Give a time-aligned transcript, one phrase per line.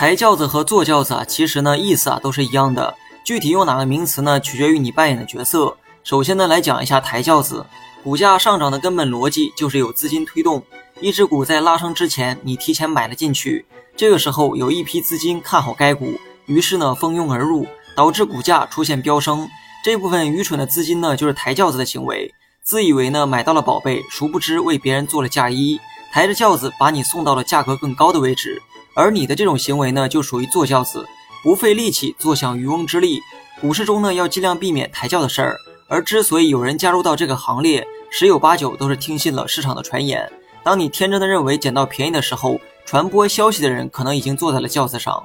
[0.00, 5.76] 抬轿子和坐轿子啊，其实呢意思啊都是一样的，具体用哪个名词呢，取决于你扮演的角色。
[6.02, 7.66] 首先呢，来讲一下抬轿子，
[8.02, 10.64] 股价上涨的根本逻辑就是有资金推动。
[11.02, 19.46] 一只股在拉升之前，你提前买了进去，这个时候有一批资金看好该股，于是呢蜂拥而入，导致股价出现飙升。
[19.84, 22.32] 这部分愚蠢的资金呢，就是抬轿子的行为，
[22.62, 25.78] 自以为呢买到了宝贝，殊不知为别人做了嫁衣，
[26.10, 28.62] 抬着轿子把你送到了价格更高的位置。
[29.00, 31.06] 而你的这种行为呢，就属于坐轿子，
[31.42, 33.18] 不费力气坐享渔翁之利。
[33.58, 35.56] 股市中呢，要尽量避免抬轿的事儿。
[35.88, 40.30] 而之所以有人加入到这个行列，十有八九都是听信了市场的传言。
[40.62, 45.24] 当你天真的认为捡到便宜的时候，传播消息的人可能已经坐在了轿子上。